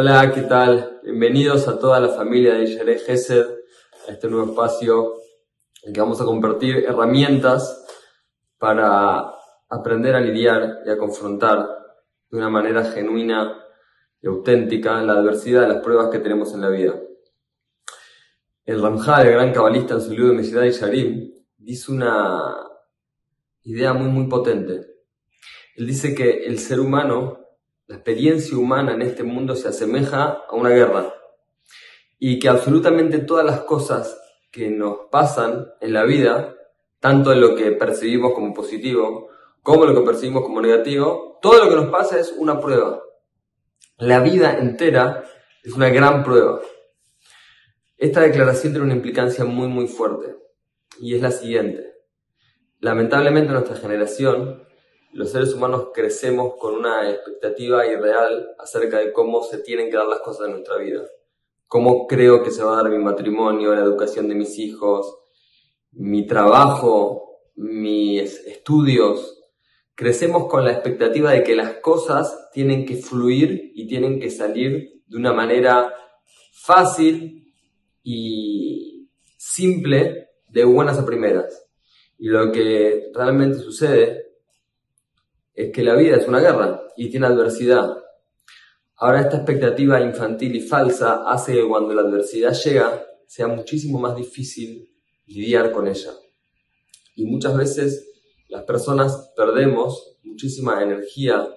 Hola, 0.00 0.30
¿qué 0.32 0.42
tal? 0.42 1.00
Bienvenidos 1.02 1.66
a 1.66 1.76
toda 1.76 1.98
la 1.98 2.10
familia 2.10 2.54
de 2.54 2.66
Yere 2.66 3.00
Gesed, 3.00 3.46
a 4.06 4.12
este 4.12 4.28
nuevo 4.28 4.52
espacio 4.52 5.14
en 5.82 5.92
que 5.92 6.00
vamos 6.00 6.20
a 6.20 6.24
compartir 6.24 6.84
herramientas 6.86 7.84
para 8.58 9.28
aprender 9.68 10.14
a 10.14 10.20
lidiar 10.20 10.82
y 10.86 10.90
a 10.90 10.96
confrontar 10.96 11.68
de 12.30 12.38
una 12.38 12.48
manera 12.48 12.84
genuina 12.84 13.60
y 14.22 14.28
auténtica 14.28 15.02
la 15.02 15.14
adversidad 15.14 15.62
de 15.62 15.68
las 15.74 15.82
pruebas 15.82 16.10
que 16.10 16.20
tenemos 16.20 16.54
en 16.54 16.60
la 16.60 16.68
vida. 16.68 16.94
El 18.66 18.80
Ramjal, 18.80 19.26
el 19.26 19.32
gran 19.32 19.52
cabalista 19.52 19.94
en 19.94 20.00
su 20.00 20.10
libro 20.10 20.28
de 20.28 20.34
Mesidad 20.34 20.62
y 20.62 20.70
Sharim, 20.70 21.34
dice 21.56 21.90
una 21.90 22.54
idea 23.64 23.94
muy, 23.94 24.06
muy 24.06 24.28
potente. 24.28 24.80
Él 25.74 25.88
dice 25.88 26.14
que 26.14 26.44
el 26.46 26.60
ser 26.60 26.78
humano 26.78 27.47
la 27.88 27.96
experiencia 27.96 28.56
humana 28.56 28.92
en 28.92 29.00
este 29.00 29.22
mundo 29.22 29.56
se 29.56 29.68
asemeja 29.68 30.42
a 30.46 30.54
una 30.54 30.68
guerra 30.68 31.14
y 32.18 32.38
que 32.38 32.50
absolutamente 32.50 33.18
todas 33.18 33.46
las 33.46 33.60
cosas 33.60 34.20
que 34.50 34.70
nos 34.70 35.08
pasan 35.10 35.68
en 35.80 35.94
la 35.94 36.04
vida, 36.04 36.54
tanto 37.00 37.32
en 37.32 37.40
lo 37.40 37.56
que 37.56 37.72
percibimos 37.72 38.34
como 38.34 38.52
positivo, 38.52 39.30
como 39.62 39.86
lo 39.86 39.94
que 39.94 40.06
percibimos 40.06 40.42
como 40.42 40.60
negativo, 40.60 41.38
todo 41.40 41.64
lo 41.64 41.70
que 41.70 41.76
nos 41.76 41.86
pasa 41.86 42.18
es 42.18 42.34
una 42.36 42.60
prueba. 42.60 43.00
La 43.96 44.20
vida 44.20 44.58
entera 44.58 45.24
es 45.62 45.72
una 45.72 45.88
gran 45.88 46.22
prueba. 46.22 46.60
Esta 47.96 48.20
declaración 48.20 48.74
tiene 48.74 48.84
una 48.84 48.96
implicancia 48.96 49.46
muy 49.46 49.68
muy 49.68 49.88
fuerte 49.88 50.36
y 51.00 51.14
es 51.14 51.22
la 51.22 51.30
siguiente. 51.30 51.94
Lamentablemente 52.80 53.50
nuestra 53.50 53.76
generación 53.76 54.67
los 55.18 55.32
seres 55.32 55.52
humanos 55.52 55.88
crecemos 55.92 56.54
con 56.60 56.76
una 56.76 57.10
expectativa 57.10 57.84
irreal 57.84 58.54
acerca 58.56 59.00
de 59.00 59.12
cómo 59.12 59.42
se 59.42 59.58
tienen 59.58 59.90
que 59.90 59.96
dar 59.96 60.06
las 60.06 60.20
cosas 60.20 60.46
en 60.46 60.52
nuestra 60.52 60.76
vida. 60.76 61.02
Cómo 61.66 62.06
creo 62.06 62.44
que 62.44 62.52
se 62.52 62.62
va 62.62 62.74
a 62.74 62.82
dar 62.84 62.88
mi 62.92 63.02
matrimonio, 63.02 63.74
la 63.74 63.80
educación 63.80 64.28
de 64.28 64.36
mis 64.36 64.56
hijos, 64.60 65.18
mi 65.90 66.24
trabajo, 66.24 67.40
mis 67.56 68.32
estudios. 68.46 69.42
Crecemos 69.96 70.46
con 70.46 70.64
la 70.64 70.70
expectativa 70.70 71.32
de 71.32 71.42
que 71.42 71.56
las 71.56 71.78
cosas 71.78 72.48
tienen 72.52 72.86
que 72.86 72.94
fluir 72.94 73.72
y 73.74 73.88
tienen 73.88 74.20
que 74.20 74.30
salir 74.30 75.02
de 75.04 75.16
una 75.16 75.32
manera 75.32 75.92
fácil 76.52 77.52
y 78.04 79.10
simple 79.36 80.28
de 80.46 80.62
buenas 80.62 80.96
a 80.96 81.04
primeras. 81.04 81.66
Y 82.18 82.28
lo 82.28 82.52
que 82.52 83.10
realmente 83.12 83.58
sucede 83.58 84.27
es 85.58 85.72
que 85.72 85.82
la 85.82 85.96
vida 85.96 86.14
es 86.14 86.28
una 86.28 86.38
guerra 86.38 86.84
y 86.96 87.10
tiene 87.10 87.26
adversidad. 87.26 87.98
Ahora 88.94 89.22
esta 89.22 89.38
expectativa 89.38 90.00
infantil 90.00 90.54
y 90.54 90.60
falsa 90.60 91.24
hace 91.26 91.54
que 91.54 91.66
cuando 91.66 91.92
la 91.94 92.02
adversidad 92.02 92.52
llega 92.52 93.04
sea 93.26 93.48
muchísimo 93.48 93.98
más 93.98 94.14
difícil 94.14 94.88
lidiar 95.26 95.72
con 95.72 95.88
ella. 95.88 96.12
Y 97.16 97.24
muchas 97.24 97.56
veces 97.56 98.08
las 98.46 98.62
personas 98.62 99.32
perdemos 99.36 100.20
muchísima 100.22 100.80
energía 100.80 101.48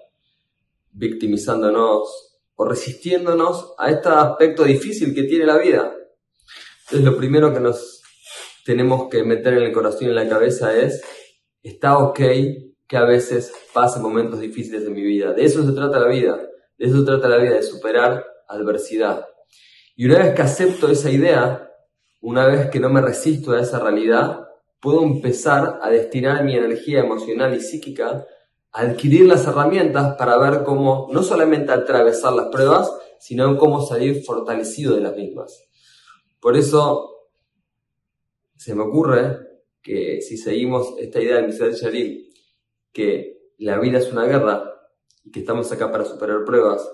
victimizándonos 0.93 2.39
o 2.55 2.65
resistiéndonos 2.65 3.75
a 3.77 3.91
este 3.91 4.09
aspecto 4.09 4.63
difícil 4.63 5.13
que 5.13 5.25
tiene 5.25 5.45
la 5.45 5.59
vida. 5.59 5.93
Entonces 6.85 7.05
lo 7.05 7.15
primero 7.15 7.53
que 7.53 7.59
nos 7.59 8.01
tenemos 8.65 9.09
que 9.09 9.23
meter 9.23 9.53
en 9.53 9.61
el 9.61 9.71
corazón 9.71 10.05
y 10.05 10.09
en 10.09 10.15
la 10.15 10.27
cabeza 10.27 10.75
es, 10.75 11.03
está 11.61 11.99
ok 11.99 12.19
que 12.91 12.97
a 12.97 13.05
veces 13.05 13.53
pase 13.73 14.01
momentos 14.01 14.41
difíciles 14.41 14.85
en 14.85 14.91
mi 14.91 15.01
vida. 15.01 15.31
De 15.31 15.45
eso 15.45 15.65
se 15.65 15.71
trata 15.71 15.97
la 15.97 16.09
vida. 16.09 16.41
De 16.77 16.87
eso 16.87 16.99
se 16.99 17.05
trata 17.05 17.29
la 17.29 17.37
vida, 17.37 17.55
de 17.55 17.63
superar 17.63 18.25
adversidad. 18.49 19.25
Y 19.95 20.07
una 20.07 20.19
vez 20.19 20.35
que 20.35 20.41
acepto 20.41 20.91
esa 20.91 21.09
idea, 21.09 21.71
una 22.19 22.45
vez 22.47 22.69
que 22.69 22.81
no 22.81 22.89
me 22.89 22.99
resisto 22.99 23.53
a 23.53 23.61
esa 23.61 23.79
realidad, 23.79 24.41
puedo 24.81 25.03
empezar 25.03 25.79
a 25.81 25.89
destinar 25.89 26.43
mi 26.43 26.57
energía 26.57 26.99
emocional 26.99 27.55
y 27.55 27.61
psíquica 27.61 28.25
a 28.73 28.81
adquirir 28.81 29.25
las 29.25 29.47
herramientas 29.47 30.17
para 30.17 30.37
ver 30.37 30.63
cómo 30.65 31.07
no 31.13 31.23
solamente 31.23 31.71
atravesar 31.71 32.33
las 32.33 32.49
pruebas, 32.49 32.91
sino 33.21 33.57
cómo 33.57 33.85
salir 33.85 34.21
fortalecido 34.25 34.95
de 34.95 35.01
las 35.01 35.15
mismas. 35.15 35.63
Por 36.41 36.57
eso 36.57 37.29
se 38.57 38.75
me 38.75 38.83
ocurre 38.83 39.37
que 39.81 40.19
si 40.19 40.35
seguimos 40.35 40.95
esta 40.99 41.21
idea 41.21 41.37
de 41.37 41.47
Michel 41.47 41.73
Sharim, 41.73 42.30
que 42.91 43.51
la 43.57 43.79
vida 43.79 43.99
es 43.99 44.11
una 44.11 44.25
guerra 44.25 44.63
y 45.23 45.31
que 45.31 45.41
estamos 45.41 45.71
acá 45.71 45.91
para 45.91 46.05
superar 46.05 46.43
pruebas, 46.45 46.89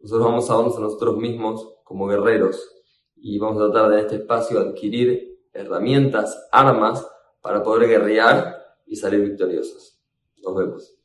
nosotros 0.00 0.26
vamos 0.26 0.50
a 0.50 0.56
vernos 0.56 0.76
a 0.76 0.80
nosotros 0.80 1.16
mismos 1.16 1.74
como 1.84 2.06
guerreros 2.06 2.76
y 3.16 3.38
vamos 3.38 3.62
a 3.62 3.70
tratar 3.70 3.90
de 3.90 4.00
este 4.00 4.16
espacio 4.16 4.60
adquirir 4.60 5.40
herramientas, 5.52 6.48
armas 6.52 7.06
para 7.40 7.62
poder 7.62 7.88
guerrear 7.88 8.56
y 8.86 8.96
salir 8.96 9.20
victoriosos. 9.20 10.00
Nos 10.42 10.54
vemos. 10.54 10.95